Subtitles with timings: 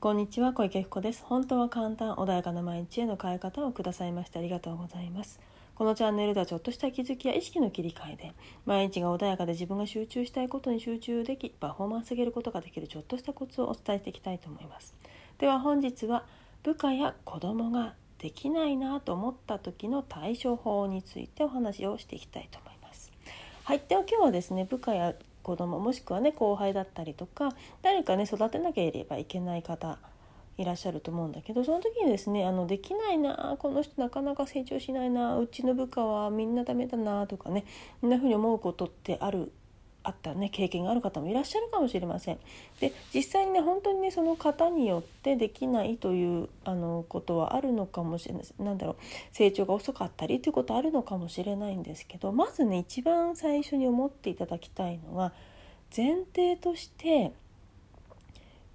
[0.00, 1.22] こんにちは小池福子です。
[1.26, 5.38] 本当は簡単穏やかな毎日への変え方をくださいましてありがとうございます。
[5.74, 8.32] このチャンネルではちょっとした気づきや意識の切り替えで
[8.64, 14.94] 毎日が穏やかで自分が集中したいことに集中できパフォーマンス上げることができるちょっとしたコツをお伝えしていきたいと思います。
[15.36, 16.24] では本日は
[16.62, 23.12] 部下や子供ができないなと思った時の対処法についてお話をしていきたいと思います。
[23.64, 23.82] はい。
[23.86, 25.12] では今日はですね部下や
[25.42, 27.50] 子供もしくはね後輩だったりとか
[27.82, 29.98] 誰かね育てなければいけない方
[30.58, 37.64] いらっしゃると思うんだけどその時にですねあのできないなこの人なかなか成長しないなうちの部下はみんなダメだなとかね
[38.00, 39.52] そんな風に思うことってある
[40.02, 42.38] あったね経験がある方もいらっしゃるかもしれません。
[42.80, 48.96] で実際にね本当にねその方によってできないというあのことはあるのかもしれないなんだろう
[49.32, 55.32] 成長が遅かったりということあるのかもしれないんですけどまずね一番最初に思っていただきたいのは
[55.94, 57.32] 前提として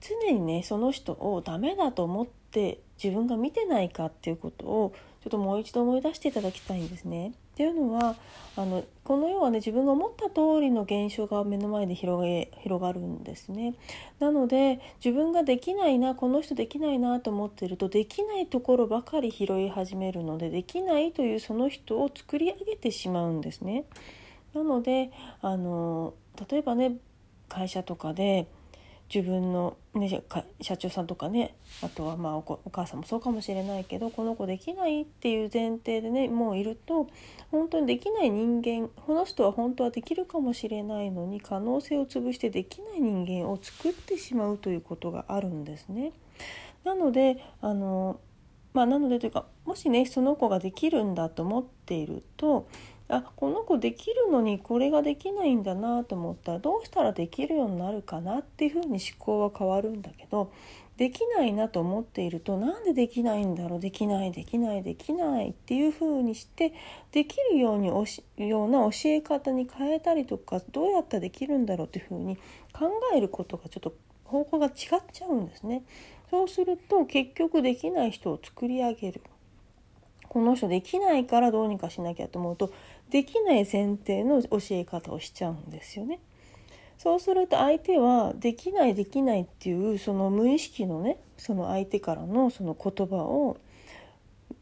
[0.00, 7.28] 常にねその人をダメだと思って自分が見てないかっていうことをちょっともう一度思い出していただきたいんですね。
[7.28, 8.16] っていうのは
[8.56, 13.74] あのこの世はね自分が思った通りの現象が目の前で広げ広がるんですね。
[14.18, 23.84] なので自分ができないなこの人できないなと思ってるとできないところばかり拾い始めるのでできないというその人を作り上げてしまうんですね。
[24.54, 25.10] なので
[25.42, 26.14] あの
[26.50, 26.96] 例えばね
[27.50, 28.46] 会社とかで
[29.12, 30.22] 自分の、ね、
[30.60, 37.08] 社長さんとかねあとはまあお母さんもそうかもしれないけどこの子できないっていう前提でねもういると
[37.50, 46.12] 本当にできない人間この人は本当はできるかもしれないのに可能性を潰してできない人間を作ってしまうということがあるんですね。
[46.84, 48.20] なのであの
[48.72, 52.68] まあなのでというかもしねその子ができるんだと思っていると
[53.12, 60.52] あこの子できるのにこれができないんだなと思ったらどうしたらできるようになるかなっていうふうに思考は変わるんだけど
[60.96, 66.72] できないなと思っているとなんでできないんだろうできないできないできないっていうふうにして
[67.10, 72.36] できるようにおしような教え方に変えたりとかどうやったらできるんだろうっていうふうに
[72.72, 73.94] 考えることがちょっと
[74.24, 74.72] 方向が違っ
[75.12, 75.82] ちゃうんですね。
[76.30, 79.22] そうすると結局できない人を作り上げる
[80.30, 82.72] この人できないからどうにかしなきゃと思うと
[83.10, 86.20] できない前提の教え方をしちゃうんですよね。
[86.98, 93.56] そうすると相手はできないできないっていうその無意識のねその相手からのその言葉を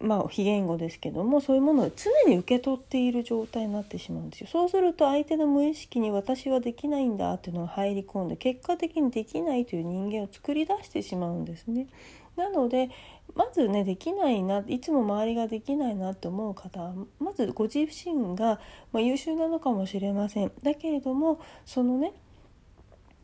[0.00, 4.46] まあ非言語ですけどもそういうものを常に受け取っている状態になってしまうんですよ。
[4.50, 11.86] そうすると相手の無意識に私はできないんだっていうのが入り込んで結果的にできないという人間を作り出してしまうんですね。
[12.36, 12.90] なので
[13.34, 18.60] まずねできないないつも周りができないなって思う方はまずご自身が、
[18.92, 20.52] まあ、優秀なのかもしれません。
[20.62, 22.12] だけれどもそのね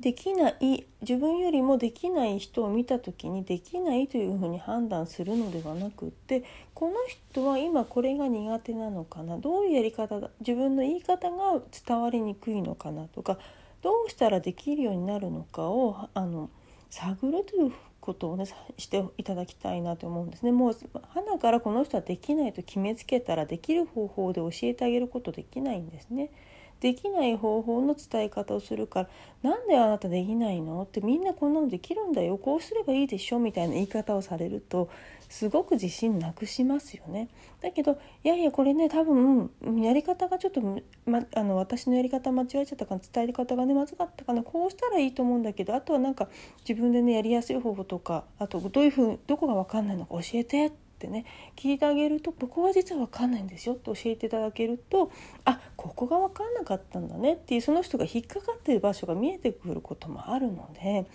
[0.00, 13.38] できない自分よりもできない人を見た時にできないというふうに判断するのではなくってこの人は今これが苦手なのかなどういうやり方だ自分の言い方が伝わりにくいのかなとか
[13.82, 16.48] どうしたらできるようになるのかをあの
[16.90, 20.52] 探るということをねしていただきたいなと思うんですね。
[20.52, 20.76] もう
[21.08, 26.30] 花からこの人はできないと決めつけたらできる方法で教えてあげることできないんですね。
[26.80, 29.08] できない方法の伝え方をするから
[29.50, 34.88] 「なんであなたできないの?」ってみんなこんなのできるんだよこうすればいいでしょみたいな言い方をされると
[35.28, 37.28] すごく自信なくしますよね。
[37.60, 39.50] だけどいやいやこれね多分
[39.82, 40.62] やり方がちょっと、
[41.04, 46.28] ま、あの私のやり方間違えちゃったかな伝え方がねまずかったかなこうしたらいいと思うんだけどあとはなんか
[46.66, 55.12] 自分でねやりやすい方法とかあとどういうふうどこが分かんないのか教えてってってね聞いてあげるとここは実は分かんないんですよって教えていただけると
[55.44, 61.06] あここが分かんなかったんだねっていうその人が引っかかってる場所が見えてくることもあるので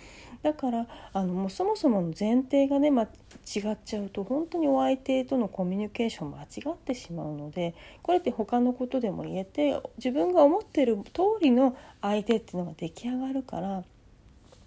[0.41, 13.83] だからあのもうそもそもの前提がね、ま違っちゃうと本当にお相手とのコミュニケーション間違ってしまうのでこれって他のことでも言えて自分が思ってる通りの相手っていうのが出来上がるから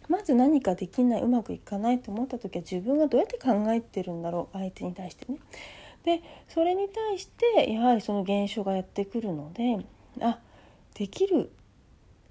[0.09, 5.39] まず何かできないうまくいかないと思った時は自分がどうやって考えてるんだろう相手に対してね。
[6.05, 9.85] でそれに対してやはりその現象がやってくるので
[10.21, 10.39] あ
[10.95, 11.51] できる。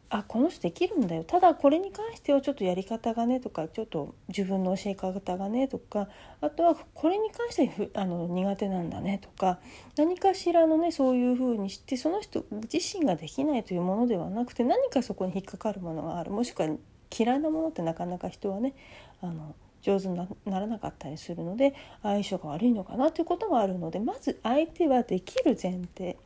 [0.07, 1.23] あこの人できるんだよ。
[1.23, 6.07] ただこれに関してはちょっとやり方がねとかちょっと自分の教え方がねとか
[6.41, 9.59] あとはこれに関してふあの苦手なんだねとか
[9.97, 16.31] 何かしらのねそういうふうにしてその人自身ができないというものではなくて何かそこに引っかかるものがある。
[16.31, 16.69] もしくは
[17.17, 18.73] 嫌いなものってなかなか人はね
[19.21, 20.27] あの上手にな
[20.59, 26.17] らなかったりするので相性が悪いのかなということもあるのでまず相手はできる前提。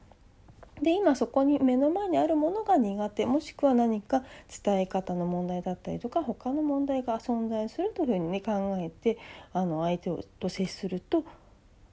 [0.81, 4.23] で今そこに目の前にあるものが苦手もしくは何か
[4.63, 9.17] 伝え方の問題だったりとか他の問題が存在するというふうにね考えて
[9.51, 11.25] あの相手と接すると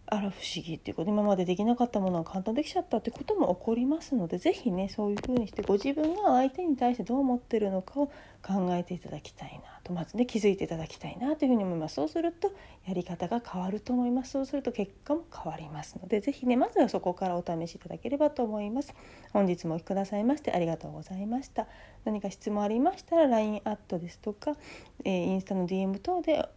[0.08, 8.06] あら不思議っていうこと今までできなかったものが簡単できちゃったってことも起こりますので是非ねそういうふうにしてご自分が相手に対してどう思ってるのかを
[8.40, 11.96] 考えていただきたいなとまずね気づいていただきたいなというふうに思います。
[11.96, 12.52] そうすると
[12.86, 14.30] やり方が変わると思います。
[14.30, 18.94] そうすると結果も変わりますので是非ねまずはそこからお試しいただければと思います。
[19.32, 21.66] 本日もお聴きくださいましてありがとうございました。
[22.04, 24.56] 何か質問ありましたら LINE アットですとか、
[25.04, 26.48] えー、インスタの DM 等で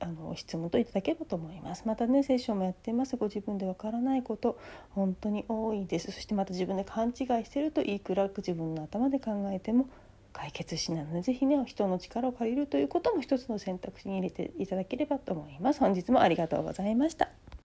[0.00, 1.84] あの質問といただければと思います。
[1.86, 3.16] またねセッションもやってます。
[3.16, 4.58] ご自分でわからないこと
[4.90, 6.10] 本当に多いです。
[6.10, 7.14] そしてまた自分で勘違い
[7.44, 9.88] してるといくら自分の頭で考えても
[10.32, 15.80] 解決しないので是非ね人の力を借りるということも一つの選択肢に入れていただければと思います。
[15.80, 17.28] 本日もありがとうございました。